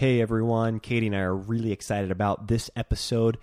[0.00, 3.36] Hey everyone, Katie and I are really excited about this episode.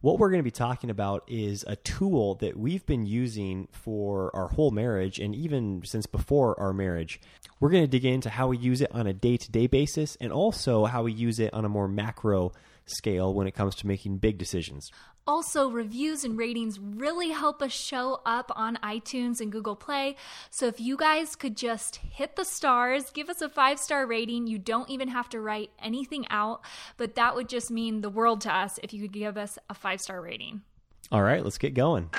[0.00, 4.30] What we're going to be talking about is a tool that we've been using for
[4.32, 7.20] our whole marriage and even since before our marriage.
[7.58, 10.16] We're going to dig into how we use it on a day to day basis
[10.20, 12.52] and also how we use it on a more macro
[12.86, 14.90] scale when it comes to making big decisions.
[15.26, 20.16] Also, reviews and ratings really help us show up on iTunes and Google Play.
[20.50, 24.46] So, if you guys could just hit the stars, give us a five star rating,
[24.46, 26.62] you don't even have to write anything out,
[26.98, 29.74] but that would just mean the world to us if you could give us a
[29.74, 30.60] five star rating.
[31.10, 32.10] All right, let's get going.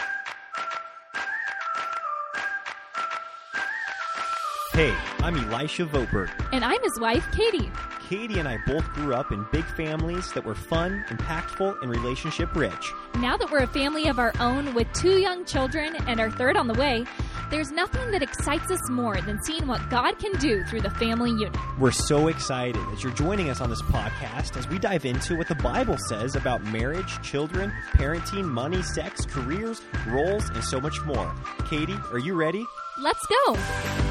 [4.75, 6.29] Hey, I'm Elisha Voberg.
[6.51, 7.71] And I'm his wife, Katie.
[8.09, 12.53] Katie and I both grew up in big families that were fun, impactful, and relationship
[12.53, 12.91] rich.
[13.19, 16.57] Now that we're a family of our own with two young children and our third
[16.57, 17.05] on the way,
[17.49, 21.29] there's nothing that excites us more than seeing what God can do through the family
[21.29, 21.55] unit.
[21.79, 25.47] We're so excited that you're joining us on this podcast as we dive into what
[25.47, 31.33] the Bible says about marriage, children, parenting, money, sex, careers, roles, and so much more.
[31.69, 32.65] Katie, are you ready?
[32.99, 34.04] Let's go.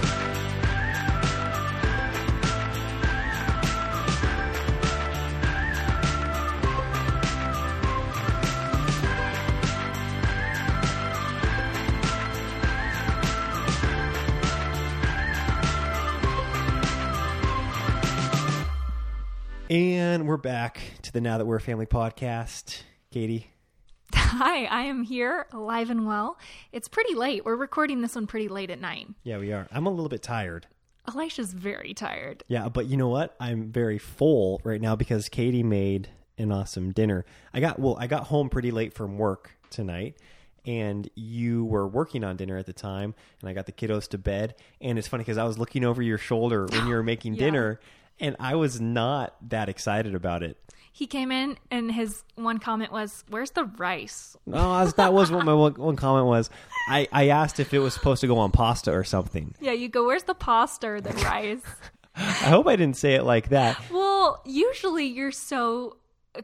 [20.14, 22.82] And we're back to the Now That We're a Family podcast.
[23.10, 23.50] Katie.
[24.14, 26.38] Hi, I am here, alive and well.
[26.70, 27.44] It's pretty late.
[27.44, 29.08] We're recording this one pretty late at night.
[29.24, 29.66] Yeah, we are.
[29.72, 30.68] I'm a little bit tired.
[31.08, 32.44] Elisha's very tired.
[32.46, 33.34] Yeah, but you know what?
[33.40, 36.06] I'm very full right now because Katie made
[36.38, 37.24] an awesome dinner.
[37.52, 40.16] I got well, I got home pretty late from work tonight
[40.64, 44.18] and you were working on dinner at the time and I got the kiddos to
[44.18, 47.34] bed and it's funny because I was looking over your shoulder when you were making
[47.34, 47.40] Yeah.
[47.46, 47.80] dinner
[48.20, 50.56] and I was not that excited about it.
[50.92, 54.36] He came in and his one comment was, Where's the rice?
[54.46, 56.50] No, that's- that was what my one, one comment was.
[56.88, 59.54] I, I asked if it was supposed to go on pasta or something.
[59.60, 61.62] Yeah, you go, Where's the pasta or the rice?
[62.16, 62.20] I
[62.50, 63.76] hope I didn't say it like that.
[63.90, 65.96] well, usually you're so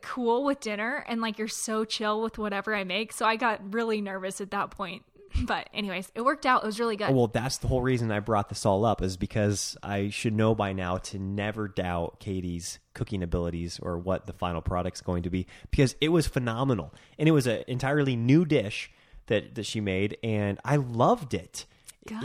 [0.02, 3.12] cool with dinner and like you're so chill with whatever I make.
[3.12, 5.02] So I got really nervous at that point.
[5.46, 6.62] But, anyways, it worked out.
[6.62, 7.10] It was really good.
[7.10, 10.34] Oh, well, that's the whole reason I brought this all up is because I should
[10.34, 15.22] know by now to never doubt Katie's cooking abilities or what the final product's going
[15.22, 18.90] to be because it was phenomenal and it was an entirely new dish
[19.26, 21.66] that that she made and I loved it.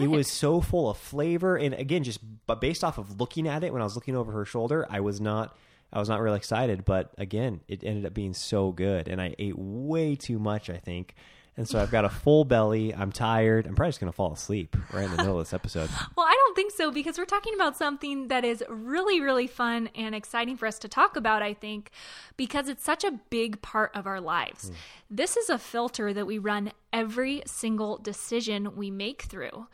[0.01, 3.63] It was so full of flavor and again just but based off of looking at
[3.63, 5.55] it when I was looking over her shoulder, I was not
[5.93, 9.35] I was not really excited, but again, it ended up being so good and I
[9.37, 11.15] ate way too much, I think.
[11.57, 12.93] And so I've got a full belly.
[12.93, 13.65] I'm tired.
[13.65, 15.89] I'm probably just going to fall asleep right in the middle of this episode.
[16.15, 19.89] Well, I don't think so because we're talking about something that is really, really fun
[19.95, 21.91] and exciting for us to talk about, I think,
[22.37, 24.69] because it's such a big part of our lives.
[24.69, 24.75] Hmm.
[25.09, 29.67] This is a filter that we run every single decision we make through.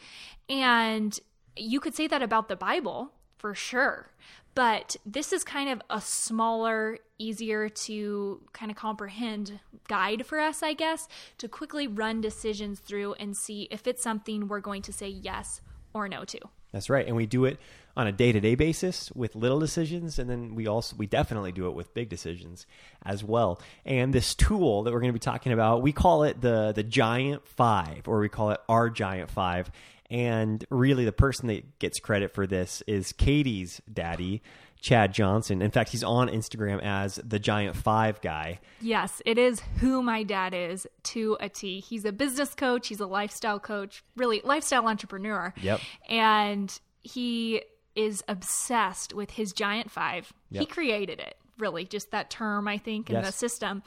[0.49, 1.19] And
[1.55, 4.11] you could say that about the Bible for sure.
[4.53, 10.61] But this is kind of a smaller, easier to kind of comprehend guide for us,
[10.61, 11.07] I guess,
[11.39, 15.61] to quickly run decisions through and see if it's something we're going to say yes
[15.93, 16.39] or no to.
[16.71, 17.07] That's right.
[17.07, 17.59] And we do it
[17.97, 21.73] on a day-to-day basis with little decisions and then we also we definitely do it
[21.73, 22.65] with big decisions
[23.03, 23.59] as well.
[23.85, 26.83] And this tool that we're going to be talking about, we call it the the
[26.83, 29.71] Giant 5 or we call it our Giant 5.
[30.11, 34.43] And really the person that gets credit for this is Katie's daddy,
[34.81, 35.61] Chad Johnson.
[35.61, 38.59] In fact, he's on Instagram as the Giant 5 guy.
[38.81, 41.79] Yes, it is who my dad is to a T.
[41.79, 45.53] He's a business coach, he's a lifestyle coach, really lifestyle entrepreneur.
[45.61, 45.79] Yep.
[46.09, 47.61] And he
[47.95, 50.33] is obsessed with his giant five.
[50.51, 53.81] He created it, really, just that term, I think, in the system.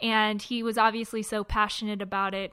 [0.00, 2.52] And he was obviously so passionate about it.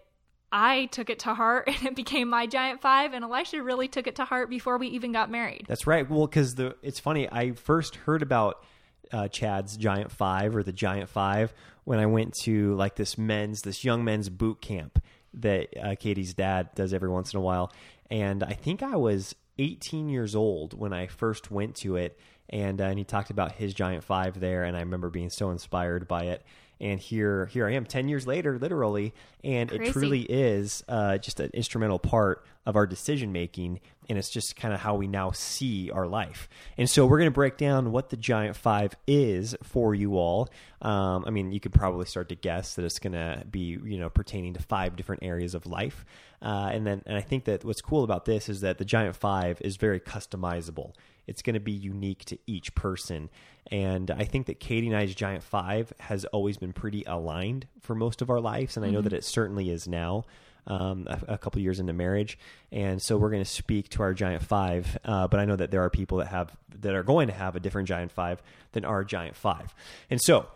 [0.52, 4.08] I took it to heart and it became my giant five, and Elisha really took
[4.08, 5.66] it to heart before we even got married.
[5.68, 6.10] That's right.
[6.10, 7.30] Well, because the it's funny.
[7.32, 8.64] I first heard about
[9.12, 11.54] uh, Chad's Giant Five or the Giant Five
[11.84, 15.04] when I went to like this men's, this young men's boot camp
[15.36, 17.72] that uh, Katie's dad does every once in a while,
[18.10, 22.20] and I think I was 18 years old when I first went to it,
[22.50, 25.52] and uh, and he talked about his Giant Five there, and I remember being so
[25.52, 26.44] inspired by it.
[26.82, 29.14] And here, here I am, ten years later, literally,
[29.44, 33.80] and it truly is uh, just an instrumental part of our decision making,
[34.10, 36.50] and it's just kind of how we now see our life.
[36.78, 40.50] And so we're going to break down what the Giant Five is for you all.
[40.82, 43.98] Um, I mean, you could probably start to guess that it's going to be, you
[43.98, 46.04] know, pertaining to five different areas of life.
[46.42, 49.16] Uh, and then, and I think that what's cool about this is that the Giant
[49.16, 50.94] Five is very customizable.
[51.28, 53.30] It's going to be unique to each person.
[53.72, 57.96] And I think that Katie and I's Giant Five has always been pretty aligned for
[57.96, 58.78] most of our lives.
[58.78, 60.26] And I know that it certainly is now.
[60.68, 62.40] Um, a, a couple years into marriage,
[62.72, 64.98] and so we're going to speak to our giant five.
[65.06, 67.56] Uh, but I know that there are people that have that are going to have
[67.56, 68.42] a different giant five
[68.72, 69.76] than our giant five.
[70.10, 70.48] And so,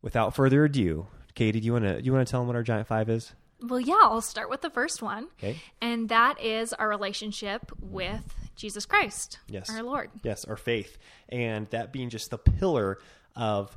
[0.00, 2.56] without further ado, Katie, do you want to do you want to tell them what
[2.56, 3.34] our giant five is?
[3.60, 5.28] Well, yeah, I'll start with the first one.
[5.38, 5.56] Okay.
[5.80, 9.68] And that is our relationship with Jesus Christ, Yes.
[9.70, 10.10] our Lord.
[10.22, 10.98] Yes, our faith.
[11.28, 12.98] And that being just the pillar
[13.34, 13.76] of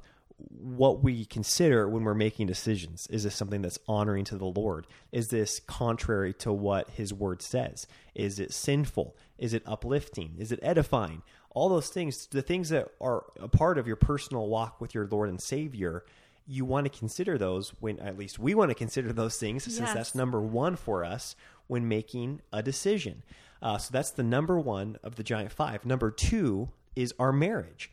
[0.49, 3.07] what we consider when we're making decisions.
[3.07, 4.87] Is this something that's honoring to the Lord?
[5.11, 7.85] Is this contrary to what his word says?
[8.15, 9.15] Is it sinful?
[9.37, 10.35] Is it uplifting?
[10.39, 11.21] Is it edifying?
[11.51, 15.05] All those things, the things that are a part of your personal walk with your
[15.05, 16.05] Lord and Savior,
[16.51, 19.89] you want to consider those when, at least we want to consider those things since
[19.93, 21.35] that's number one for us
[21.67, 23.23] when making a decision.
[23.61, 25.85] Uh, so that's the number one of the giant five.
[25.85, 27.89] Number two is our marriage.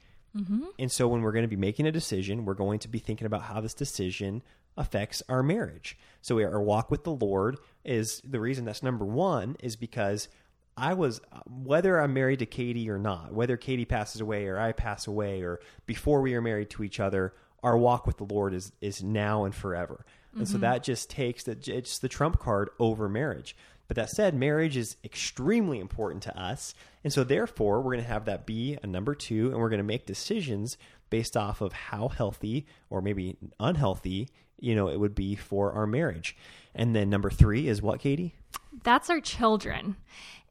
[0.78, 3.26] And so when we're going to be making a decision, we're going to be thinking
[3.26, 4.43] about how this decision
[4.76, 5.96] affects our marriage.
[6.20, 10.28] So we, our walk with the Lord is the reason that's number one is because
[10.76, 14.72] I was whether I'm married to Katie or not, whether Katie passes away or I
[14.72, 18.55] pass away or before we are married to each other, our walk with the Lord
[18.55, 20.05] is is now and forever.
[20.37, 20.62] And so mm-hmm.
[20.62, 23.56] that just takes the it's the trump card over marriage.
[23.88, 26.75] But that said, marriage is extremely important to us.
[27.02, 29.78] And so therefore, we're going to have that be a number 2 and we're going
[29.78, 30.76] to make decisions
[31.08, 34.28] based off of how healthy or maybe unhealthy,
[34.60, 36.37] you know, it would be for our marriage.
[36.75, 38.34] And then number 3 is what, Katie?
[38.84, 39.96] That's our children.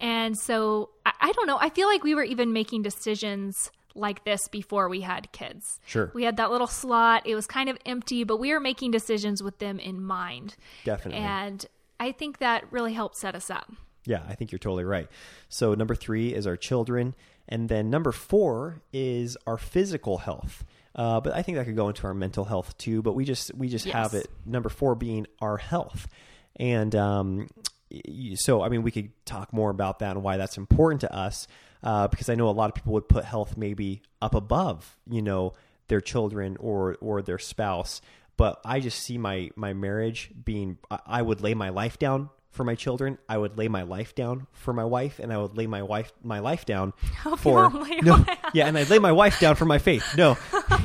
[0.01, 1.59] And so I, I don't know.
[1.61, 5.79] I feel like we were even making decisions like this before we had kids.
[5.85, 6.11] Sure.
[6.13, 7.25] We had that little slot.
[7.25, 10.55] It was kind of empty, but we were making decisions with them in mind.
[10.85, 11.21] Definitely.
[11.21, 11.65] And
[11.99, 13.71] I think that really helped set us up.
[14.05, 15.09] Yeah, I think you're totally right.
[15.49, 17.13] So number three is our children,
[17.49, 20.63] and then number four is our physical health.
[20.95, 23.01] Uh, but I think that could go into our mental health too.
[23.01, 26.07] But we just we just have it number four being our health,
[26.55, 27.49] and um,
[28.35, 31.47] so I mean we could talk more about that and why that's important to us
[31.83, 35.21] uh, because I know a lot of people would put health maybe up above you
[35.21, 35.53] know
[35.87, 38.01] their children or or their spouse.
[38.35, 42.63] But I just see my my marriage being I- would lay my life down for
[42.63, 43.17] my children.
[43.29, 46.11] I would lay my life down for my wife, and I would lay my wife
[46.23, 47.69] my life down Hope for
[48.01, 50.05] no, yeah, and I'd lay my wife down for my faith.
[50.17, 50.37] No,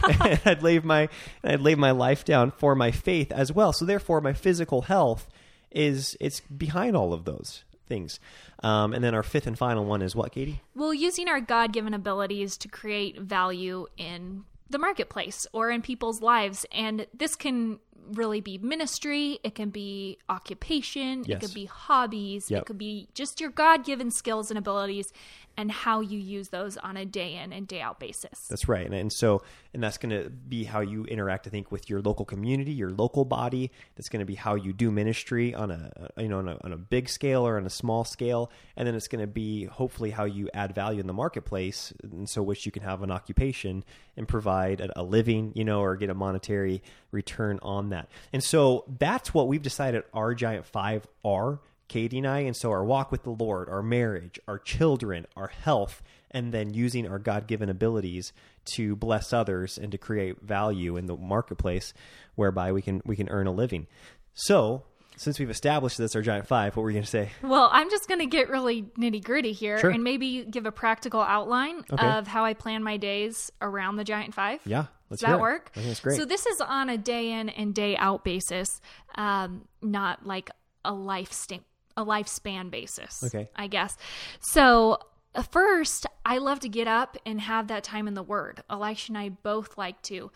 [0.08, 1.08] and I'd lay my
[1.42, 3.72] and I'd lay my life down for my faith as well.
[3.72, 5.28] So therefore, my physical health
[5.70, 8.18] is it's behind all of those things.
[8.62, 10.62] Um, and then our fifth and final one is what, Katie?
[10.74, 16.22] Well, using our God given abilities to create value in the marketplace or in people's
[16.22, 16.64] lives.
[16.72, 17.78] And this can
[18.14, 22.62] really be ministry, it can be occupation, it could be hobbies, Yep.
[22.62, 25.12] it could be just your God given skills and abilities
[25.56, 28.46] and how you use those on a day in and day out basis.
[28.48, 29.42] That's right, and, and so
[29.74, 31.46] and that's going to be how you interact.
[31.46, 33.70] I think with your local community, your local body.
[33.96, 36.72] That's going to be how you do ministry on a you know on a, on
[36.72, 40.10] a big scale or on a small scale, and then it's going to be hopefully
[40.10, 43.84] how you add value in the marketplace, and so which you can have an occupation
[44.16, 48.08] and provide a, a living, you know, or get a monetary return on that.
[48.32, 51.60] And so that's what we've decided our giant five are.
[51.92, 55.48] Katie and I, and so our walk with the Lord, our marriage, our children, our
[55.48, 58.32] health, and then using our God given abilities
[58.76, 61.92] to bless others and to create value in the marketplace
[62.34, 63.86] whereby we can we can earn a living.
[64.32, 64.84] So
[65.16, 67.30] since we've established this our giant five, what were you gonna say?
[67.42, 69.90] Well, I'm just going to get really nitty gritty here Sure.
[69.90, 72.06] and maybe give a practical outline Okay.
[72.06, 74.60] of how I plan my days around the Giant Five.
[74.64, 75.70] Yeah, let's Does that work?
[75.74, 76.16] That's great.
[76.16, 78.80] So this is on a day in and day out basis,
[79.16, 80.48] um, not like
[80.84, 81.60] a life sta-
[81.96, 83.22] a lifespan basis.
[83.24, 83.48] Okay.
[83.56, 83.96] I guess.
[84.40, 84.98] So
[85.34, 88.62] uh, first, I love to get up and have that time in the Word.
[88.68, 90.30] Elisha and I both like to.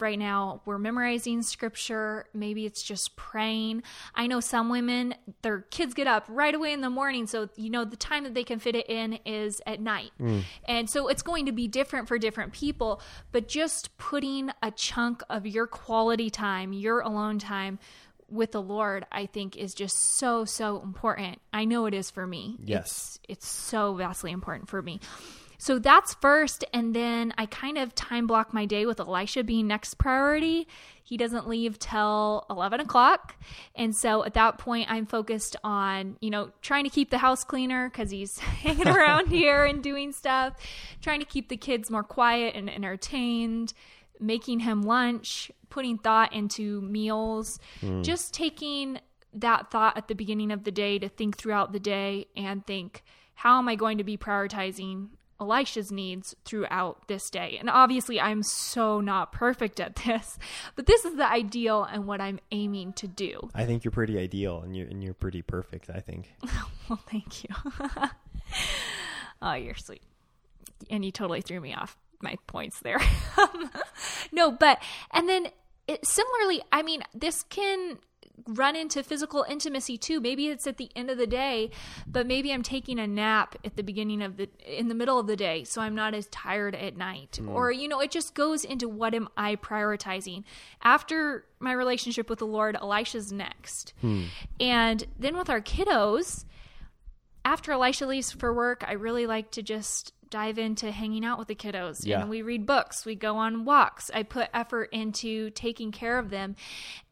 [0.00, 2.24] Right now, we're memorizing scripture.
[2.32, 3.82] Maybe it's just praying.
[4.14, 7.26] I know some women, their kids get up right away in the morning.
[7.26, 10.12] So, you know, the time that they can fit it in is at night.
[10.64, 13.02] And so it's going to be different for different people.
[13.32, 17.78] But just putting a chunk of your quality time, your alone time
[18.32, 21.40] with the Lord, I think is just so, so important.
[21.52, 22.56] I know it is for me.
[22.64, 23.18] Yes.
[23.24, 25.00] It's, it's so vastly important for me.
[25.62, 29.68] So that's first, and then I kind of time block my day with Elisha being
[29.68, 30.66] next priority.
[31.04, 33.36] He doesn't leave till 11 o'clock.
[33.76, 37.44] And so at that point, I'm focused on, you know, trying to keep the house
[37.44, 40.54] cleaner because he's hanging around here and doing stuff,
[41.00, 43.72] trying to keep the kids more quiet and entertained,
[44.20, 48.02] making him lunch, putting thought into meals, hmm.
[48.02, 49.00] just taking
[49.34, 53.02] that thought at the beginning of the day to think throughout the day and think,
[53.34, 55.08] how am I going to be prioritizing
[55.42, 57.56] Elisha's needs throughout this day.
[57.58, 60.38] And obviously, I'm so not perfect at this,
[60.76, 63.50] but this is the ideal and what I'm aiming to do.
[63.54, 66.32] I think you're pretty ideal and you're and you're pretty perfect, I think.
[66.88, 67.50] well, thank you.
[69.42, 70.02] oh, you're sweet.
[70.90, 73.00] And you totally threw me off my points there.
[74.32, 75.48] no, but and then
[75.88, 77.98] it, similarly, I mean, this can
[78.46, 80.20] run into physical intimacy too.
[80.20, 81.70] Maybe it's at the end of the day,
[82.06, 85.26] but maybe I'm taking a nap at the beginning of the in the middle of
[85.26, 87.38] the day so I'm not as tired at night.
[87.40, 87.50] Mm.
[87.50, 90.44] Or you know, it just goes into what am I prioritizing?
[90.82, 93.92] After my relationship with the Lord, Elisha's next.
[94.00, 94.24] Hmm.
[94.58, 96.44] And then with our kiddos,
[97.44, 101.46] after Elisha leaves for work, I really like to just dive into hanging out with
[101.46, 102.20] the kiddos yeah.
[102.20, 106.30] and we read books we go on walks i put effort into taking care of
[106.30, 106.56] them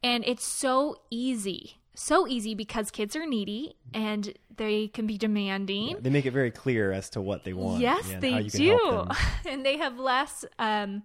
[0.03, 5.91] and it's so easy so easy because kids are needy and they can be demanding.
[5.91, 7.81] Yeah, they make it very clear as to what they want.
[7.81, 9.07] Yes, they do.
[9.49, 11.03] and they have less, um,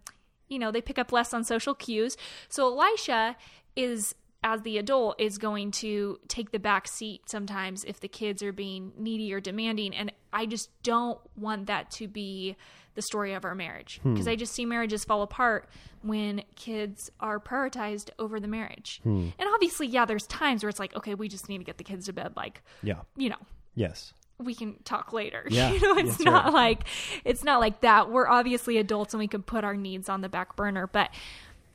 [0.47, 2.15] you know, they pick up less on social cues.
[2.47, 3.35] So Elisha
[3.75, 8.43] is as the adult is going to take the back seat sometimes if the kids
[8.43, 12.55] are being needy or demanding and i just don't want that to be
[12.93, 14.29] the story of our marriage because hmm.
[14.29, 15.67] i just see marriages fall apart
[16.03, 19.29] when kids are prioritized over the marriage hmm.
[19.39, 21.83] and obviously yeah there's times where it's like okay we just need to get the
[21.83, 23.39] kids to bed like yeah you know
[23.73, 25.47] yes we can talk later.
[25.49, 26.53] Yeah, you know, it's not right.
[26.53, 26.83] like
[27.23, 28.11] it's not like that.
[28.11, 31.09] We're obviously adults and we can put our needs on the back burner, but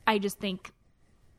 [0.05, 0.71] I just think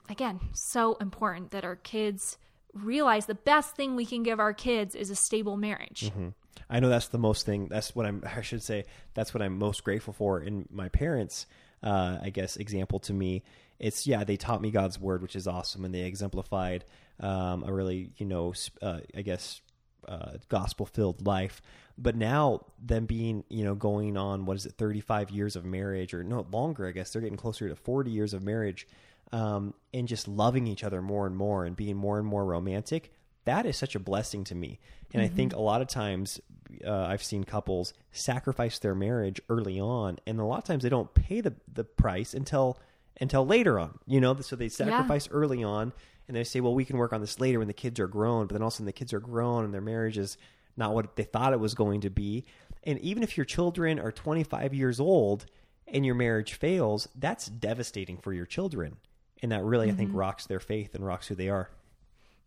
[0.09, 2.39] again, so important that our kids
[2.75, 6.11] realize the best thing we can give our kids is a stable marriage.
[6.11, 6.29] Mm-hmm.
[6.71, 7.69] I know that's the most thing.
[7.69, 8.23] That's what I'm.
[8.37, 11.47] I should say that's what I'm most grateful for in my parents.
[11.83, 13.43] Uh, I guess example to me.
[13.79, 16.85] It's yeah, they taught me God's word, which is awesome, and they exemplified
[17.21, 19.61] um, a really you know uh, I guess
[20.09, 21.61] uh, gospel filled life.
[21.99, 26.15] But now them being you know going on what is it 35 years of marriage
[26.15, 26.87] or no longer?
[26.87, 28.87] I guess they're getting closer to 40 years of marriage
[29.33, 33.13] um, and just loving each other more and more and being more and more romantic,
[33.45, 34.79] that is such a blessing to me.
[35.13, 35.33] And mm-hmm.
[35.33, 35.61] I think mm-hmm.
[35.61, 36.41] a lot of times
[36.87, 40.89] uh, I've seen couples sacrifice their marriage early on, and a lot of times they
[40.89, 42.79] don't pay the the price until
[43.21, 43.99] until later on.
[44.07, 45.33] You know, so they sacrifice yeah.
[45.33, 45.93] early on,
[46.29, 48.47] and they say, "Well, we can work on this later when the kids are grown."
[48.47, 50.39] But then all of a sudden, the kids are grown and their marriage is
[50.77, 52.47] not what they thought it was going to be,
[52.85, 55.45] and even if your children are 25 years old
[55.87, 58.97] and your marriage fails, that's devastating for your children
[59.43, 59.95] and that really mm-hmm.
[59.95, 60.19] I think mm-hmm.
[60.19, 61.71] rocks their faith and rocks who they are.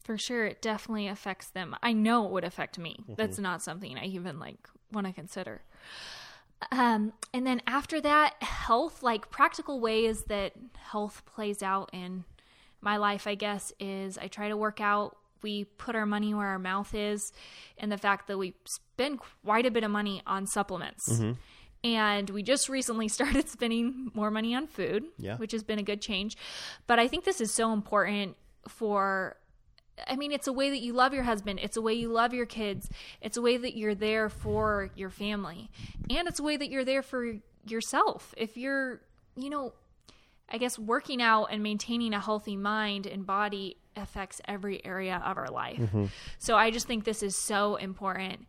[0.03, 1.75] For sure, it definitely affects them.
[1.81, 2.97] I know it would affect me.
[3.01, 3.13] Mm-hmm.
[3.15, 5.61] That's not something I even like want to consider.
[6.71, 12.23] Um, and then after that, health, like practical ways that health plays out in
[12.81, 15.17] my life, I guess, is I try to work out.
[15.41, 17.31] We put our money where our mouth is,
[17.77, 21.09] and the fact that we spend quite a bit of money on supplements.
[21.09, 21.33] Mm-hmm.
[21.85, 25.37] And we just recently started spending more money on food, yeah.
[25.37, 26.35] which has been a good change.
[26.87, 28.35] But I think this is so important
[28.67, 29.37] for
[30.09, 31.59] I mean, it's a way that you love your husband.
[31.63, 32.89] It's a way you love your kids.
[33.21, 35.71] It's a way that you're there for your family.
[36.09, 38.33] And it's a way that you're there for yourself.
[38.35, 38.99] If you're,
[39.37, 39.71] you know,
[40.49, 45.37] I guess working out and maintaining a healthy mind and body affects every area of
[45.37, 45.79] our life.
[45.79, 46.05] Mm-hmm.
[46.39, 48.47] So I just think this is so important.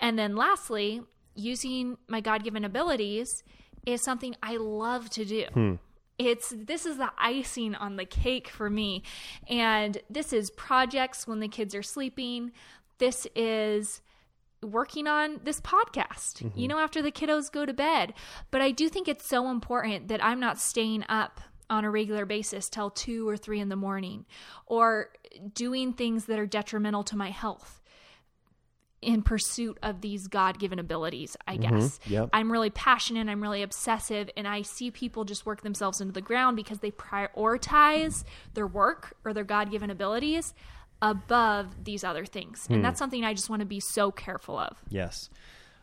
[0.00, 1.02] And then lastly,
[1.36, 3.44] using my God given abilities
[3.86, 5.44] is something I love to do.
[5.52, 5.74] Hmm.
[6.18, 9.02] It's this is the icing on the cake for me.
[9.48, 12.52] And this is projects when the kids are sleeping.
[12.98, 14.00] This is
[14.62, 16.58] working on this podcast, mm-hmm.
[16.58, 18.14] you know, after the kiddos go to bed.
[18.50, 22.24] But I do think it's so important that I'm not staying up on a regular
[22.24, 24.24] basis till two or three in the morning
[24.66, 25.10] or
[25.52, 27.80] doing things that are detrimental to my health
[29.06, 31.76] in pursuit of these God given abilities, I mm-hmm.
[31.76, 31.98] guess.
[32.00, 32.12] Mm-hmm.
[32.12, 32.30] Yep.
[32.32, 36.20] I'm really passionate, I'm really obsessive, and I see people just work themselves into the
[36.20, 40.54] ground because they prioritize their work or their God given abilities
[41.00, 42.66] above these other things.
[42.66, 42.74] Hmm.
[42.74, 44.76] And that's something I just want to be so careful of.
[44.90, 45.30] Yes.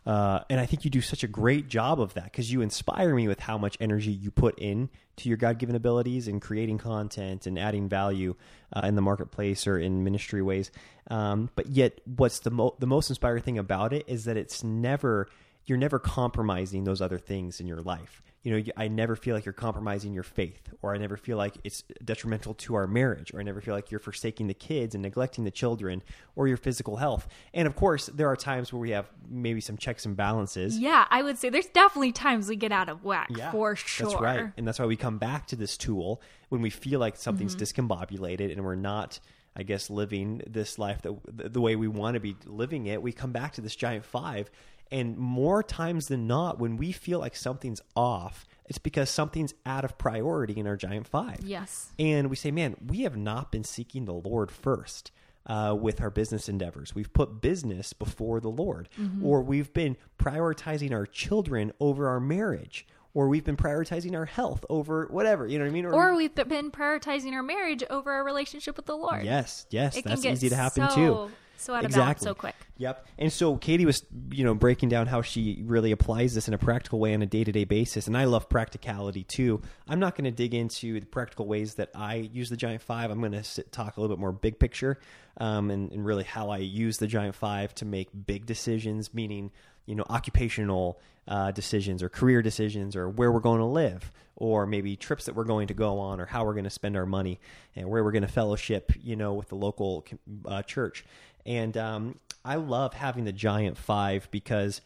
[0.06, 3.14] Uh, and I think you do such a great job of that because you inspire
[3.14, 6.78] me with how much energy you put in to your God given abilities and creating
[6.78, 8.34] content and adding value
[8.74, 10.70] uh, in the marketplace or in ministry ways.
[11.10, 14.62] Um, but yet, what's the mo- the most inspiring thing about it is that it's
[14.62, 15.28] never
[15.66, 19.46] you're never compromising those other things in your life you know, I never feel like
[19.46, 23.40] you're compromising your faith, or I never feel like it's detrimental to our marriage, or
[23.40, 26.02] I never feel like you're forsaking the kids and neglecting the children
[26.36, 27.26] or your physical health.
[27.54, 30.78] And of course, there are times where we have maybe some checks and balances.
[30.78, 34.10] Yeah, I would say there's definitely times we get out of whack yeah, for sure.
[34.10, 34.52] That's right.
[34.58, 36.20] And that's why we come back to this tool
[36.50, 37.90] when we feel like something's mm-hmm.
[37.90, 39.20] discombobulated and we're not
[39.56, 41.14] I guess living this life that
[41.52, 44.50] the way we want to be living it, we come back to this giant five
[44.94, 49.84] And more times than not, when we feel like something's off, it's because something's out
[49.84, 51.40] of priority in our giant five.
[51.42, 51.90] Yes.
[51.98, 55.10] And we say, man, we have not been seeking the Lord first.
[55.46, 58.88] Uh, with our business endeavors, we've put business before the Lord,
[59.22, 64.64] or we've been prioritizing our children over our marriage, or we've been prioritizing our health
[64.70, 65.46] over whatever.
[65.46, 65.84] You know what I mean?
[65.84, 69.22] Or we've been prioritizing our marriage over our relationship with the Lord.
[69.22, 71.30] yes, yes, It that's easy to happen so, too.
[71.56, 72.54] So out of balance so quick.
[72.76, 73.06] Yep.
[73.18, 76.58] And so Katie was, you know, breaking down how she really applies this in a
[76.58, 78.06] practical way on a day to day basis.
[78.06, 79.62] And I love practicality too.
[79.88, 83.10] I'm not going to dig into the practical ways that I use the Giant Five.
[83.10, 84.98] I'm going to talk a little bit more big picture
[85.38, 89.50] um, and, and really how I use the Giant Five to make big decisions, meaning,
[89.86, 94.66] you know, occupational uh, decisions or career decisions or where we're going to live or
[94.66, 97.06] maybe trips that we're going to go on or how we're going to spend our
[97.06, 97.40] money
[97.76, 100.04] and where we're going to fellowship, you know, with the local
[100.46, 101.04] uh, church.
[101.46, 104.80] And um, I love having the Giant Five because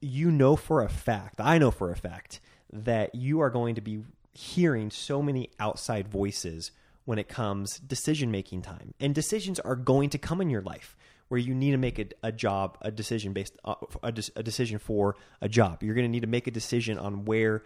[0.00, 2.40] you know for a fact, I know for a fact,
[2.72, 6.70] that you are going to be hearing so many outside voices
[7.04, 8.94] when it comes decision making time.
[9.00, 10.96] And decisions are going to come in your life
[11.28, 14.78] where you need to make a, a job, a decision based, uh, a, a decision
[14.78, 15.82] for a job.
[15.82, 17.62] You're going to need to make a decision on where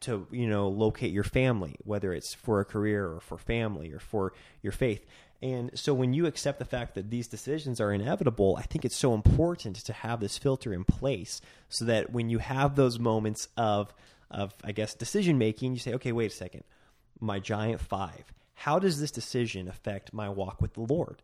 [0.00, 3.98] to you know locate your family whether it's for a career or for family or
[3.98, 5.06] for your faith
[5.42, 8.96] and so when you accept the fact that these decisions are inevitable i think it's
[8.96, 13.48] so important to have this filter in place so that when you have those moments
[13.56, 13.92] of
[14.30, 16.64] of i guess decision making you say okay wait a second.
[17.20, 21.22] My giant 5 how does this decision affect my walk with the lord?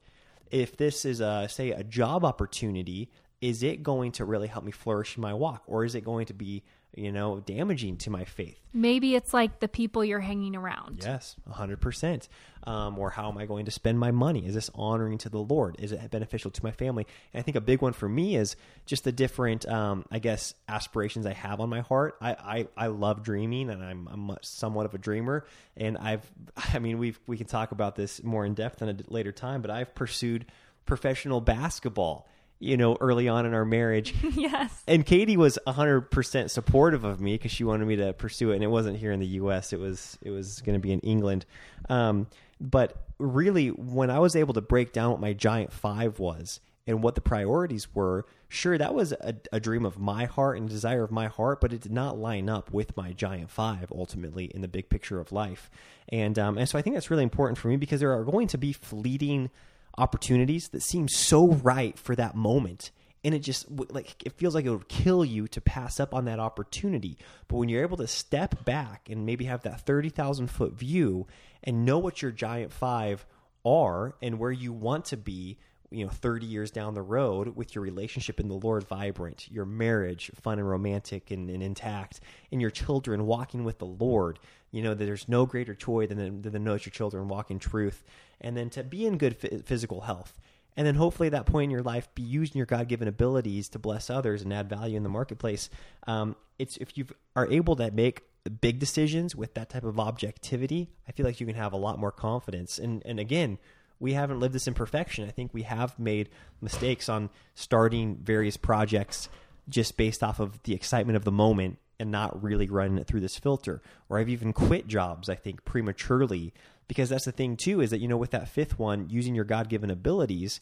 [0.50, 3.10] If this is a say a job opportunity
[3.40, 5.62] is it going to really help me flourish in my walk?
[5.66, 6.64] Or is it going to be
[6.94, 8.58] you know damaging to my faith.
[8.72, 11.00] Maybe it's like the people you're hanging around.
[11.02, 12.28] yes 100%
[12.64, 14.46] um, or how am i going to spend my money?
[14.46, 15.76] Is this honoring to the lord?
[15.78, 17.06] Is it beneficial to my family?
[17.32, 20.54] And i think a big one for me is just the different um, i guess
[20.68, 22.16] aspirations i have on my heart.
[22.20, 25.46] I, I, I love dreaming and i'm, I'm somewhat of a dreamer.
[25.76, 26.30] And i've
[26.74, 29.62] i mean we we can talk about this more in depth in a later time
[29.62, 30.46] but i've pursued
[30.86, 32.26] professional basketball
[32.60, 34.14] you know, early on in our marriage.
[34.34, 34.82] yes.
[34.86, 38.64] And Katie was 100% supportive of me because she wanted me to pursue it and
[38.64, 39.72] it wasn't here in the US.
[39.72, 41.46] It was it was going to be in England.
[41.88, 42.26] Um,
[42.60, 47.02] but really when I was able to break down what my giant 5 was and
[47.02, 50.72] what the priorities were, sure that was a, a dream of my heart and a
[50.72, 54.46] desire of my heart, but it did not line up with my giant 5 ultimately
[54.46, 55.70] in the big picture of life.
[56.08, 58.48] And um, and so I think that's really important for me because there are going
[58.48, 59.50] to be fleeting
[59.98, 62.90] opportunities that seem so right for that moment.
[63.24, 66.26] And it just like it feels like it would kill you to pass up on
[66.26, 67.18] that opportunity.
[67.48, 71.26] But when you're able to step back and maybe have that 30,000 foot view
[71.64, 73.26] and know what your giant 5
[73.64, 75.58] are and where you want to be
[75.90, 79.64] you know 30 years down the road with your relationship in the lord vibrant your
[79.64, 82.20] marriage fun and romantic and, and intact
[82.52, 84.38] and your children walking with the lord
[84.70, 87.50] you know that there's no greater joy than, than to know that your children walk
[87.50, 88.04] in truth
[88.40, 90.38] and then to be in good physical health
[90.76, 93.78] and then hopefully at that point in your life be using your god-given abilities to
[93.78, 95.70] bless others and add value in the marketplace
[96.06, 98.22] um, it's if you are able to make
[98.60, 101.98] big decisions with that type of objectivity i feel like you can have a lot
[101.98, 103.58] more confidence and and again
[104.00, 105.26] we haven't lived this in perfection.
[105.26, 109.28] I think we have made mistakes on starting various projects
[109.68, 113.20] just based off of the excitement of the moment and not really running it through
[113.20, 113.82] this filter.
[114.08, 116.54] Or I've even quit jobs, I think, prematurely
[116.88, 119.44] because that's the thing too is that you know with that fifth one using your
[119.44, 120.60] God-given abilities,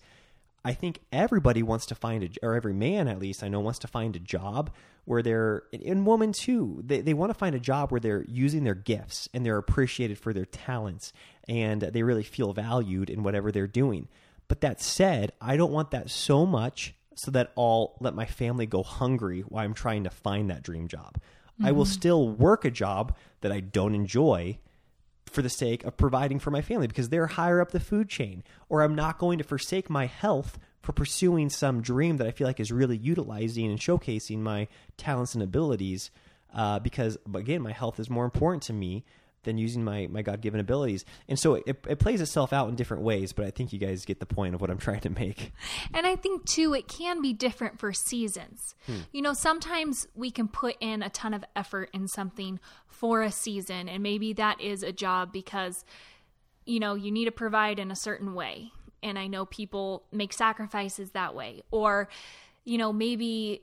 [0.65, 3.79] I think everybody wants to find a, or every man at least I know wants
[3.81, 4.73] to find a job
[5.05, 8.65] where they're, and women too, they, they want to find a job where they're using
[8.65, 11.13] their gifts and they're appreciated for their talents
[11.49, 14.09] and they really feel valued in whatever they're doing.
[14.49, 18.67] But that said, I don't want that so much so that I'll let my family
[18.67, 21.15] go hungry while I'm trying to find that dream job.
[21.15, 21.67] Mm-hmm.
[21.67, 24.59] I will still work a job that I don't enjoy
[25.27, 28.43] for the sake of providing for my family because they're higher up the food chain.
[28.69, 32.47] Or I'm not going to forsake my health for pursuing some dream that I feel
[32.47, 36.11] like is really utilizing and showcasing my talents and abilities.
[36.55, 39.05] Uh, because again, my health is more important to me
[39.47, 41.07] than using my, my God given abilities.
[41.29, 44.05] And so it, it plays itself out in different ways, but I think you guys
[44.05, 45.53] get the point of what I'm trying to make.
[45.95, 48.75] And I think too, it can be different for seasons.
[48.87, 48.99] Hmm.
[49.13, 53.33] You know, sometimes we can put in a ton of effort in something for a
[53.33, 55.85] season, and maybe that is a job because,
[56.67, 58.73] you know, you need to provide in a certain way.
[59.03, 61.63] And I know people make sacrifices that way.
[61.71, 62.09] Or,
[62.65, 63.63] you know, maybe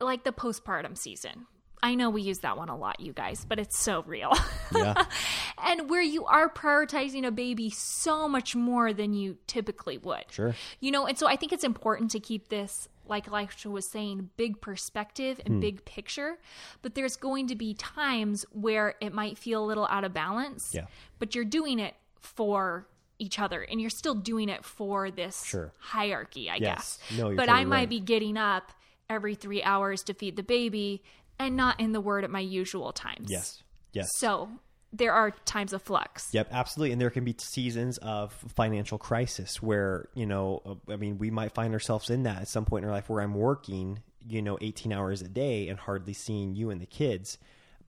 [0.00, 1.46] like the postpartum season
[1.82, 4.32] I know we use that one a lot, you guys, but it's so real.
[4.74, 5.04] Yeah.
[5.66, 10.24] and where you are prioritizing a baby so much more than you typically would.
[10.30, 10.54] Sure.
[10.80, 14.30] You know, and so I think it's important to keep this like Elisha was saying,
[14.36, 15.60] big perspective and hmm.
[15.60, 16.38] big picture.
[16.82, 20.72] But there's going to be times where it might feel a little out of balance.
[20.74, 20.86] Yeah.
[21.18, 22.86] But you're doing it for
[23.18, 25.72] each other and you're still doing it for this Sure.
[25.78, 26.98] hierarchy, I Yes.
[27.08, 27.18] guess.
[27.18, 27.88] No, you're but I might right.
[27.88, 28.72] be getting up
[29.10, 31.02] every three hours to feed the baby
[31.38, 33.28] and not in the word at my usual times.
[33.30, 33.62] Yes.
[33.92, 34.08] Yes.
[34.16, 34.48] So
[34.92, 36.24] there are times of flux.
[36.32, 36.92] Yep, absolutely.
[36.92, 41.30] And there can be seasons of financial crisis where, you know, uh, I mean, we
[41.30, 44.40] might find ourselves in that at some point in our life where I'm working, you
[44.40, 47.38] know, 18 hours a day and hardly seeing you and the kids.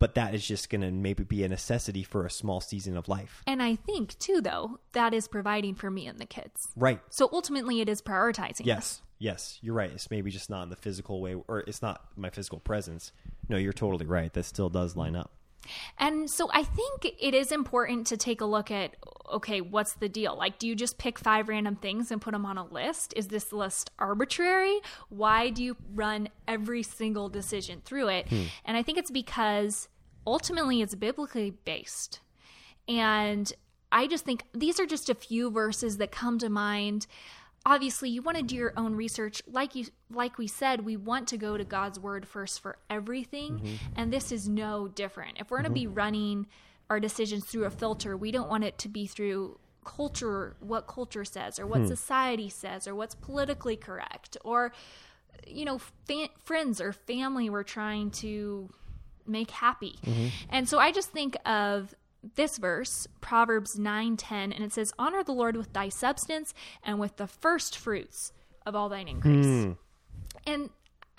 [0.00, 3.06] But that is just going to maybe be a necessity for a small season of
[3.06, 3.44] life.
[3.46, 6.68] And I think too, though, that is providing for me and the kids.
[6.74, 7.00] Right.
[7.10, 8.64] So ultimately, it is prioritizing.
[8.64, 9.02] Yes.
[9.18, 9.58] Yes.
[9.60, 9.92] You're right.
[9.92, 13.12] It's maybe just not in the physical way, or it's not my physical presence.
[13.48, 14.32] No, you're totally right.
[14.32, 15.30] That still does line up.
[15.98, 18.96] And so I think it is important to take a look at
[19.32, 20.36] okay, what's the deal?
[20.36, 23.12] Like, do you just pick five random things and put them on a list?
[23.16, 24.80] Is this list arbitrary?
[25.08, 28.28] Why do you run every single decision through it?
[28.28, 28.42] Hmm.
[28.64, 29.88] And I think it's because
[30.26, 32.20] ultimately it's biblically based.
[32.88, 33.52] And
[33.92, 37.06] I just think these are just a few verses that come to mind.
[37.66, 39.42] Obviously, you want to do your own research.
[39.46, 43.58] Like you like we said, we want to go to God's word first for everything,
[43.58, 43.74] mm-hmm.
[43.96, 45.38] and this is no different.
[45.38, 45.90] If we're going to mm-hmm.
[45.90, 46.46] be running
[46.90, 51.24] our decisions through a filter, we don't want it to be through culture, what culture
[51.24, 51.86] says or what hmm.
[51.86, 54.72] society says or what's politically correct or
[55.46, 58.68] you know, fa- friends or family we're trying to
[59.26, 59.98] make happy.
[60.04, 60.28] Mm-hmm.
[60.50, 61.94] And so I just think of
[62.34, 67.16] this verse, Proverbs 9:10, and it says, "Honor the Lord with thy substance and with
[67.16, 68.32] the first fruits
[68.66, 69.72] of all thine increase." Hmm.
[70.46, 70.70] And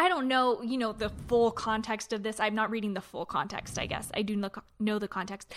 [0.02, 2.40] I don't know, you know, the full context of this.
[2.40, 4.10] I'm not reading the full context, I guess.
[4.16, 5.54] I do know, know the context.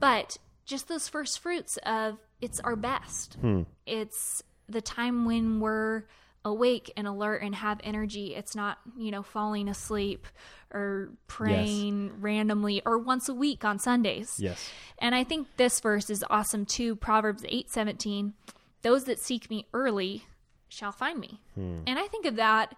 [0.00, 3.34] But just those first fruits of it's our best.
[3.34, 3.64] Hmm.
[3.84, 6.04] It's the time when we're
[6.42, 8.34] awake and alert and have energy.
[8.34, 10.26] It's not, you know, falling asleep
[10.72, 14.36] or praying randomly or once a week on Sundays.
[14.38, 14.70] Yes.
[14.98, 16.96] And I think this verse is awesome too.
[16.96, 18.32] Proverbs 8:17,
[18.80, 20.24] those that seek me early
[20.66, 21.42] shall find me.
[21.54, 21.80] Hmm.
[21.86, 22.74] And I think of that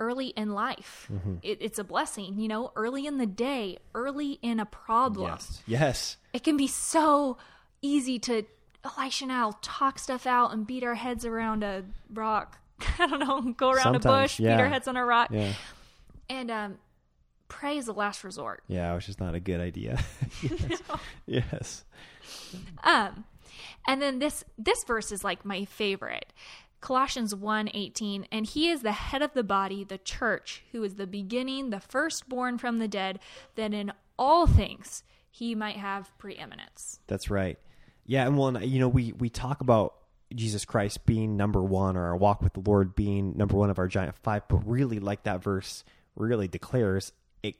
[0.00, 1.10] early in life.
[1.42, 5.32] It, it's a blessing, you know, early in the day, early in a problem.
[5.32, 5.62] Yes.
[5.66, 6.16] Yes.
[6.32, 7.38] It can be so
[7.82, 8.44] easy to
[8.84, 12.58] Elisha and I'll talk stuff out and beat our heads around a rock.
[12.98, 14.56] I don't know, go around a bush, yeah.
[14.56, 15.30] beat our heads on a rock.
[15.32, 15.52] Yeah.
[16.28, 16.78] And um
[17.48, 18.62] pray is the last resort.
[18.68, 19.98] Yeah, which is not a good idea.
[20.42, 20.80] yes.
[21.26, 21.84] yes.
[22.84, 23.24] Um,
[23.86, 26.32] and then this this verse is like my favorite.
[26.80, 31.06] Colossians 1:18 and he is the head of the body the church who is the
[31.06, 33.18] beginning the firstborn from the dead
[33.56, 37.00] that in all things he might have preeminence.
[37.06, 37.58] That's right.
[38.06, 39.94] Yeah, and well, you know, we we talk about
[40.34, 43.78] Jesus Christ being number one, or our walk with the Lord being number one of
[43.78, 45.84] our giant five, but really, like that verse
[46.16, 47.12] really declares,
[47.42, 47.54] it,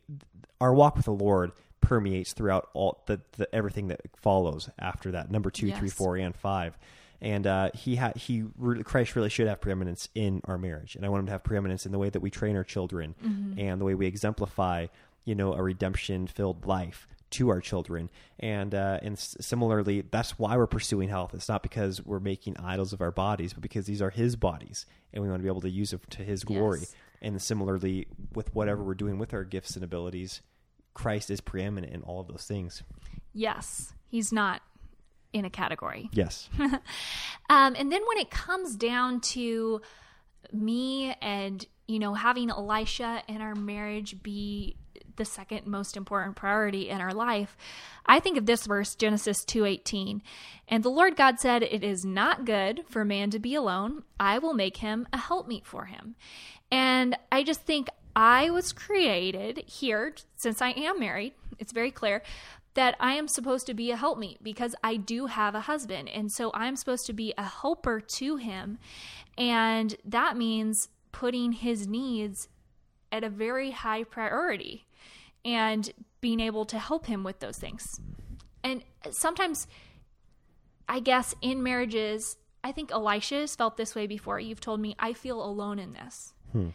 [0.61, 5.31] our walk with the Lord permeates throughout all the, the everything that follows after that.
[5.31, 6.77] Number two, three, four, and five.
[7.21, 11.05] And uh, he had he really, Christ really should have preeminence in our marriage, and
[11.05, 13.15] I want him to have preeminence in the way that we train our children
[13.59, 14.87] and the way we exemplify,
[15.25, 18.09] you know, a redemption filled life to our children.
[18.39, 21.35] And uh, and s- similarly, that's why we're pursuing health.
[21.35, 24.87] It's not because we're making idols of our bodies, but because these are His bodies,
[25.13, 26.81] and we want to be able to use it to His glory.
[26.81, 26.95] Yes.
[27.21, 30.41] And similarly, with whatever we're doing with our gifts and abilities,
[30.95, 32.85] Christ is preeminent in all of those things.
[33.35, 34.63] Yes, he's not
[35.33, 36.09] in a category.
[36.13, 36.49] Yes.
[37.51, 39.81] Um, and then when it comes down to
[40.53, 44.77] me and you know having Elisha and our marriage be
[45.17, 47.57] the second most important priority in our life,
[48.05, 50.21] I think of this verse Genesis 2:18.
[50.69, 54.05] And the Lord God said, "It is not good for man to be alone.
[54.21, 56.15] I will make him a helpmeet for him."
[56.71, 61.35] And I just think I was created here since I am married.
[61.59, 62.23] It's very clear
[62.79, 66.09] that I am supposed to be a helpmeet because I do have a husband.
[66.11, 68.79] And so I'm supposed to be a helper to him.
[69.37, 72.47] And that means putting his needs
[73.11, 74.87] at a very high priority
[75.45, 78.01] and being able to help him with those things.
[78.63, 79.67] And sometimes,
[80.89, 84.39] I guess, in marriages, I think Elisha has felt this way before.
[84.39, 86.69] You've told me, I feel alone in this hmm.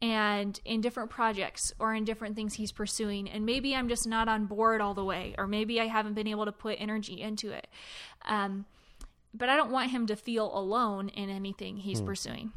[0.00, 3.28] And in different projects or in different things he's pursuing.
[3.28, 6.28] And maybe I'm just not on board all the way, or maybe I haven't been
[6.28, 7.66] able to put energy into it.
[8.26, 8.64] Um,
[9.34, 12.52] but I don't want him to feel alone in anything he's pursuing.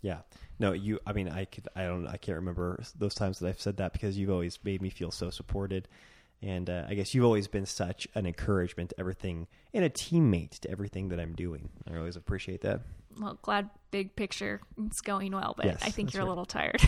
[0.00, 0.18] Yeah.
[0.58, 1.00] No, you.
[1.06, 1.68] I mean, I could.
[1.74, 2.06] I don't.
[2.06, 5.10] I can't remember those times that I've said that because you've always made me feel
[5.10, 5.88] so supported,
[6.40, 10.60] and uh, I guess you've always been such an encouragement to everything and a teammate
[10.60, 11.68] to everything that I'm doing.
[11.90, 12.80] I always appreciate that.
[13.18, 16.82] Well, glad big picture it's going well, but Yes, I think you're a little tired.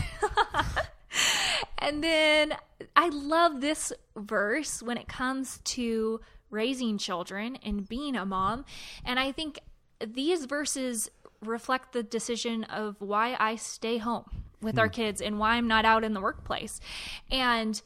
[1.77, 2.55] and then
[2.95, 8.65] I love this verse when it comes to raising children and being a mom.
[9.03, 9.59] And I think
[10.05, 11.09] these verses
[11.41, 14.25] reflect the decision of why I stay home
[14.61, 14.93] with our hmm.
[14.93, 16.79] kids and why I'm not out in the workplace.
[17.29, 17.81] And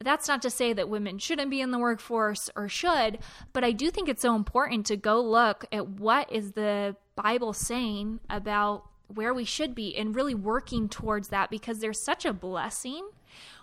[0.00, 3.18] that's not to say that women shouldn't be in the workforce or should,
[3.52, 7.52] but I do think it's so important to go look at what is the Bible
[7.52, 12.32] saying about where we should be and really working towards that because there's such a
[12.32, 13.08] blessing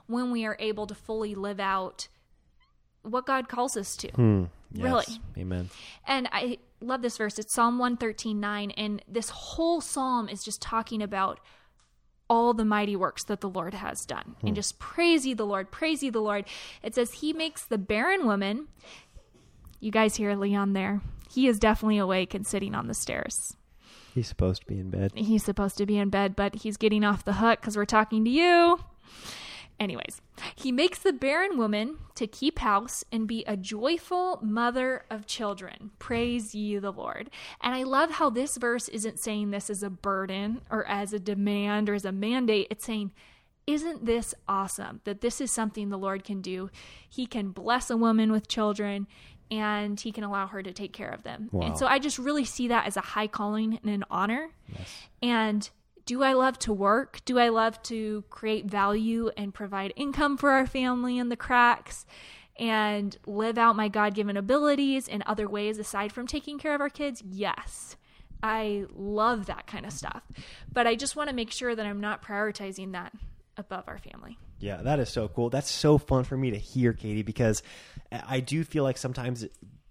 [0.07, 2.07] when we are able to fully live out
[3.03, 4.09] what God calls us to.
[4.09, 4.43] Hmm.
[4.73, 5.05] Really.
[5.07, 5.19] Yes.
[5.37, 5.69] Amen.
[6.05, 7.39] And I love this verse.
[7.39, 8.71] It's Psalm 113 9.
[8.71, 11.39] And this whole psalm is just talking about
[12.29, 14.35] all the mighty works that the Lord has done.
[14.41, 14.55] And hmm.
[14.55, 16.45] just praise ye the Lord, praise ye the Lord.
[16.83, 18.67] It says, He makes the barren woman.
[19.79, 21.01] You guys hear Leon there.
[21.35, 23.57] He is definitely awake and sitting on the stairs.
[24.13, 25.11] He's supposed to be in bed.
[25.15, 28.23] He's supposed to be in bed, but he's getting off the hook because we're talking
[28.23, 28.79] to you.
[29.77, 30.21] Anyways,
[30.55, 35.91] he makes the barren woman to keep house and be a joyful mother of children.
[35.99, 37.29] Praise ye the Lord.
[37.59, 41.19] And I love how this verse isn't saying this as a burden or as a
[41.19, 42.67] demand or as a mandate.
[42.69, 43.11] It's saying,
[43.67, 46.69] isn't this awesome that this is something the Lord can do?
[47.09, 49.07] He can bless a woman with children
[49.51, 51.49] and he can allow her to take care of them.
[51.51, 51.67] Wow.
[51.67, 54.49] And so I just really see that as a high calling and an honor.
[55.21, 55.69] And
[56.05, 57.21] do I love to work?
[57.25, 62.05] Do I love to create value and provide income for our family in the cracks
[62.57, 66.81] and live out my God given abilities in other ways aside from taking care of
[66.81, 67.23] our kids?
[67.25, 67.97] Yes.
[68.43, 70.23] I love that kind of stuff.
[70.71, 73.13] But I just want to make sure that I'm not prioritizing that
[73.57, 74.37] above our family.
[74.59, 75.49] Yeah, that is so cool.
[75.49, 77.61] That's so fun for me to hear, Katie, because
[78.11, 79.45] I do feel like sometimes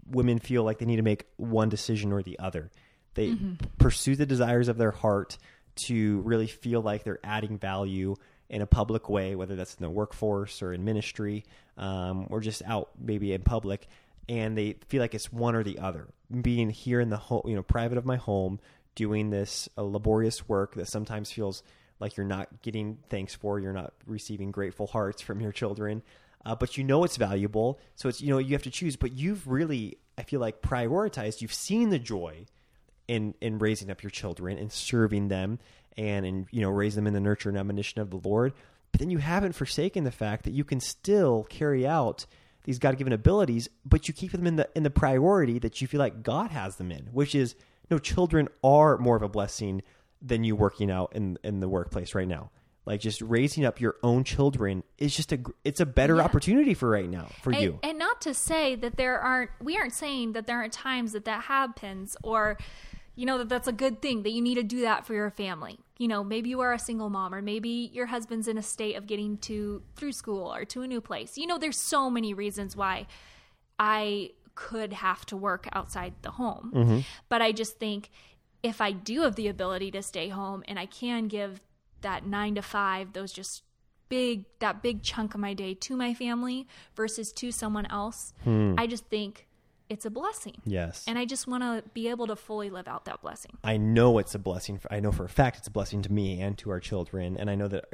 [0.09, 2.71] women feel like they need to make one decision or the other.
[3.15, 3.37] They
[3.79, 5.39] pursue the desires of their heart
[5.77, 8.17] to really feel like they're adding value
[8.49, 11.45] in a public way, whether that's in the workforce or in ministry
[11.77, 13.87] um, or just out maybe in public.
[14.29, 16.09] And they feel like it's one or the other.
[16.43, 18.59] Being here in the home, you know, private of my home,
[18.95, 21.63] doing this uh, laborious work that sometimes feels
[22.01, 26.03] like you're not getting thanks for, you're not receiving grateful hearts from your children,
[26.45, 27.79] uh, but you know it's valuable.
[27.95, 28.97] So it's you know you have to choose.
[28.97, 31.41] But you've really, I feel like, prioritized.
[31.41, 32.47] You've seen the joy
[33.09, 35.59] in in raising up your children and serving them,
[35.97, 38.53] and and you know raise them in the nurture and admonition of the Lord.
[38.93, 42.27] But then you haven't forsaken the fact that you can still carry out
[42.65, 45.87] these God given abilities, but you keep them in the in the priority that you
[45.87, 47.55] feel like God has them in, which is
[47.91, 49.83] no children are more of a blessing
[50.25, 52.51] than you working out in in the workplace right now.
[52.87, 56.25] Like just raising up your own children is just a it's a better Yeah.
[56.25, 57.79] opportunity for right now for and, you.
[57.83, 61.25] and not to say that there aren't we aren't saying that there aren't times that
[61.25, 62.59] that happens or
[63.17, 65.31] you know that that's a good thing that you need to do that for your
[65.31, 68.63] family you know maybe you are a single mom or maybe your husband's in a
[68.63, 72.11] state of getting to through school or to a new place you know there's so
[72.11, 73.07] many reasons why
[73.79, 76.99] i could have to work outside the home mm-hmm.
[77.29, 78.11] but i just think
[78.65, 81.61] if i do have the ability to stay home and i can give
[82.01, 83.63] that 9 to 5 those just
[84.09, 88.75] big that big chunk of my day to my family versus to someone else hmm.
[88.77, 89.47] i just think
[89.91, 91.05] it's a blessing yes.
[91.07, 94.19] and i just want to be able to fully live out that blessing I know
[94.19, 94.79] it's a blessing.
[94.79, 97.37] For, I know for a fact it's a blessing to me and to our children,
[97.39, 97.87] and I know that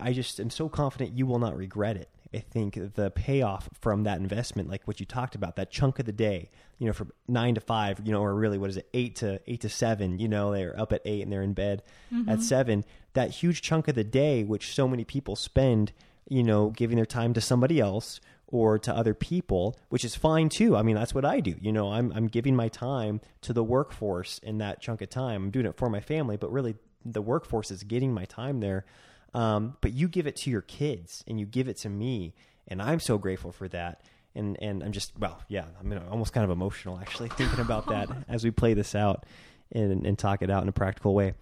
[0.00, 2.08] I just am so confident you will not regret it.
[2.34, 6.06] I think the payoff from that investment, like what you talked about, that chunk of
[6.06, 8.88] the day, you know, from nine to five, you know, or really what is it,
[8.92, 11.82] eight to eight to seven, you know, they're up at eight and they're in bed
[12.10, 12.40] at mm-hmm.
[12.40, 12.84] seven.
[13.14, 15.92] That huge chunk of the day, which so many people spend,
[16.28, 20.48] you know, giving their time to somebody else or to other people, which is fine
[20.48, 20.76] too.
[20.76, 21.54] I mean, that's what I do.
[21.60, 25.44] You know, I'm I'm giving my time to the workforce in that chunk of time.
[25.44, 28.84] I'm doing it for my family, but really the workforce is getting my time there.
[29.34, 32.34] Um, but you give it to your kids and you give it to me,
[32.66, 34.02] and I'm so grateful for that.
[34.34, 38.08] And and I'm just well, yeah, I'm almost kind of emotional actually thinking about that
[38.28, 39.26] as we play this out
[39.72, 41.34] and, and talk it out in a practical way.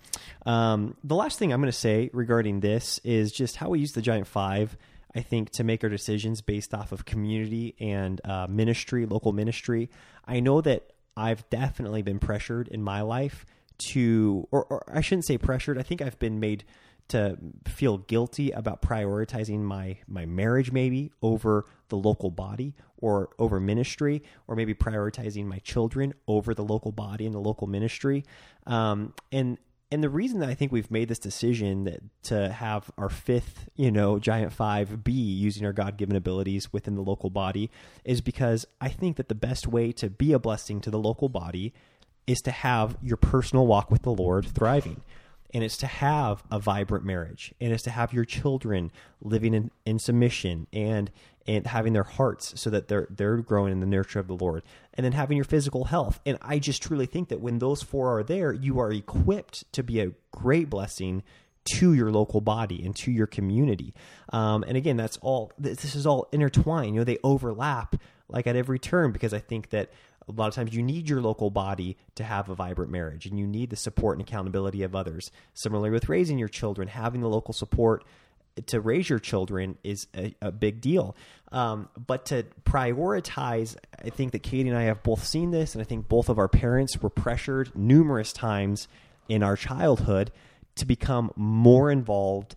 [0.44, 3.92] Um, the last thing I'm going to say regarding this is just how we use
[3.92, 4.76] the Giant Five.
[5.14, 9.88] I think to make our decisions based off of community and uh, ministry, local ministry.
[10.26, 13.46] I know that I've definitely been pressured in my life
[13.78, 15.78] to, or, or I shouldn't say pressured.
[15.78, 16.64] I think I've been made
[17.08, 23.60] to feel guilty about prioritizing my my marriage maybe over the local body or over
[23.60, 28.24] ministry or maybe prioritizing my children over the local body and the local ministry
[28.66, 29.58] um, and
[29.92, 33.68] and the reason that I think we've made this decision that to have our fifth,
[33.76, 37.70] you know, giant five be using our God given abilities within the local body
[38.04, 41.28] is because I think that the best way to be a blessing to the local
[41.28, 41.72] body
[42.26, 45.02] is to have your personal walk with the Lord thriving.
[45.52, 47.54] And it's to have a vibrant marriage.
[47.60, 51.10] And it's to have your children living in, in submission and
[51.48, 54.62] and having their hearts so that they're they're growing in the nurture of the Lord.
[54.94, 56.20] And then having your physical health.
[56.26, 59.82] And I just truly think that when those four are there, you are equipped to
[59.82, 61.22] be a great blessing
[61.66, 63.92] to your local body and to your community.
[64.32, 65.52] Um, and again, that's all.
[65.58, 66.94] This is all intertwined.
[66.94, 67.96] You know, they overlap
[68.28, 69.90] like at every turn because I think that
[70.28, 73.38] a lot of times you need your local body to have a vibrant marriage and
[73.38, 75.30] you need the support and accountability of others.
[75.54, 78.04] Similarly, with raising your children, having the local support
[78.66, 81.14] to raise your children is a, a big deal.
[81.52, 85.82] Um, but to prioritize, I think that Katie and I have both seen this, and
[85.82, 88.88] I think both of our parents were pressured numerous times
[89.28, 90.32] in our childhood
[90.76, 92.56] to become more involved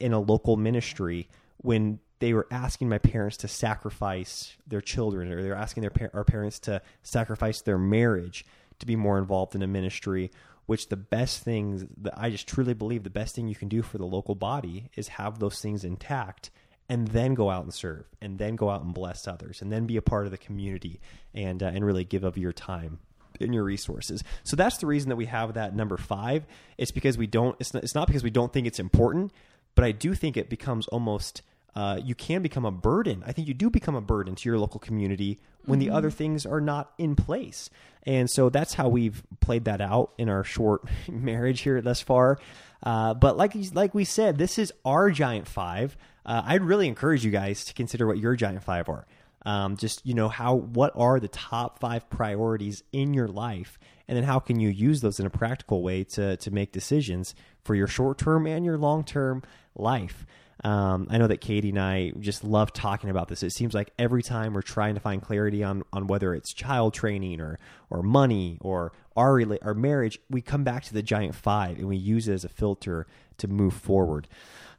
[0.00, 5.42] in a local ministry when they were asking my parents to sacrifice their children or
[5.42, 8.46] they were asking their our parents to sacrifice their marriage
[8.78, 10.30] to be more involved in a ministry
[10.64, 13.82] which the best things that I just truly believe the best thing you can do
[13.82, 16.50] for the local body is have those things intact
[16.88, 19.84] and then go out and serve and then go out and bless others and then
[19.84, 21.02] be a part of the community
[21.34, 23.00] and uh, and really give of your time
[23.38, 24.24] and your resources.
[24.44, 26.46] So that's the reason that we have that number 5.
[26.78, 29.30] It's because we don't it's not, it's not because we don't think it's important,
[29.74, 31.42] but I do think it becomes almost
[31.74, 33.22] uh, you can become a burden.
[33.26, 35.88] I think you do become a burden to your local community when mm-hmm.
[35.88, 37.68] the other things are not in place.
[38.04, 42.38] And so that's how we've played that out in our short marriage here thus far.
[42.82, 45.96] Uh, but like like we said, this is our giant five.
[46.26, 49.06] Uh, I'd really encourage you guys to consider what your giant five are.
[49.46, 54.16] Um, just you know how what are the top five priorities in your life, and
[54.16, 57.74] then how can you use those in a practical way to to make decisions for
[57.74, 59.42] your short term and your long term
[59.74, 60.26] life.
[60.64, 63.42] Um, I know that Katie and I just love talking about this.
[63.42, 66.94] It seems like every time we're trying to find clarity on on whether it's child
[66.94, 67.58] training or
[67.90, 71.96] or money or our our marriage, we come back to the giant five and we
[71.96, 73.06] use it as a filter
[73.38, 74.26] to move forward.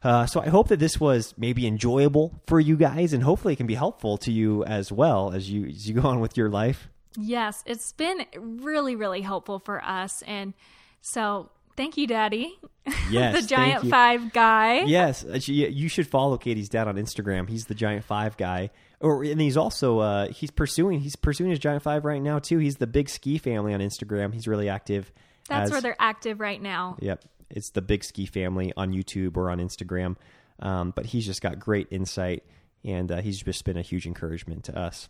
[0.02, 3.56] Uh, so I hope that this was maybe enjoyable for you guys, and hopefully it
[3.56, 6.50] can be helpful to you as well as you as you go on with your
[6.50, 6.88] life.
[7.16, 10.52] Yes, it's been really really helpful for us, and
[11.00, 12.58] so Thank you, Daddy.
[13.10, 14.82] Yes, the Giant Five guy.
[14.82, 17.48] Yes, uh, you should follow Katie's dad on Instagram.
[17.48, 18.70] He's the Giant Five guy.
[19.00, 22.58] Or and he's also uh, he's pursuing he's pursuing his Giant Five right now too.
[22.58, 24.32] He's the Big Ski family on Instagram.
[24.32, 25.12] He's really active.
[25.48, 26.96] That's as, where they're active right now.
[27.00, 30.16] Yep, it's the Big Ski family on YouTube or on Instagram.
[30.60, 32.44] Um, but he's just got great insight,
[32.84, 35.08] and uh, he's just been a huge encouragement to us.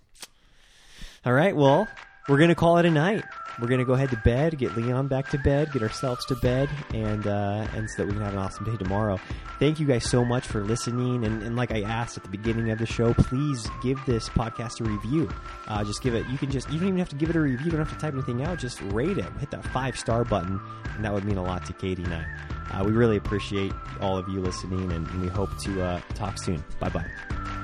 [1.25, 1.89] All right, well,
[2.29, 3.25] we're gonna call it a night.
[3.61, 6.69] We're gonna go ahead to bed, get Leon back to bed, get ourselves to bed,
[6.93, 9.19] and uh, and so that we can have an awesome day tomorrow.
[9.59, 11.25] Thank you guys so much for listening.
[11.25, 14.81] And, and like I asked at the beginning of the show, please give this podcast
[14.81, 15.31] a review.
[15.69, 16.27] Uh, just give it.
[16.29, 17.65] You can just you don't even have to give it a review.
[17.65, 18.59] You don't have to type anything out.
[18.59, 19.33] Just rate it.
[19.39, 20.61] Hit that five star button,
[20.95, 22.27] and that would mean a lot to Katie and I.
[22.73, 26.37] Uh, we really appreciate all of you listening, and, and we hope to uh, talk
[26.39, 26.63] soon.
[26.79, 27.56] Bye bye.